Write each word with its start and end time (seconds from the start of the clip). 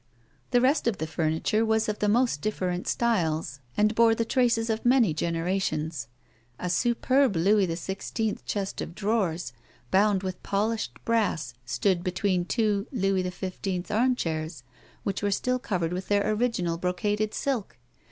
The 0.49 0.61
rest 0.61 0.87
of 0.87 0.97
the 0.97 1.05
furniture 1.05 1.63
was 1.63 1.87
of 1.87 1.99
the 1.99 2.09
most 2.09 2.41
difi'erent 2.41 2.87
styles, 2.87 3.59
and 3.77 3.93
bore 3.93 4.15
the 4.15 4.25
traces 4.25 4.67
of 4.71 4.83
many 4.83 5.13
generations. 5.13 6.07
A 6.57 6.71
superb 6.71 7.35
Louis 7.35 7.67
XVI. 7.67 8.39
chest 8.43 8.81
of 8.81 8.95
drawers, 8.95 9.53
bound 9.91 10.23
with 10.23 10.41
polished 10.41 10.97
brass, 11.05 11.53
stood 11.67 12.03
be 12.03 12.09
tween 12.13 12.45
two 12.45 12.87
Louis 12.91 13.23
X"\' 13.27 13.91
armchairs 13.91 14.63
which 15.03 15.21
were 15.21 15.29
still 15.29 15.59
covered 15.59 15.93
with 15.93 16.07
their 16.07 16.31
original 16.31 16.79
brocaded 16.79 17.35
silk. 17.35 17.77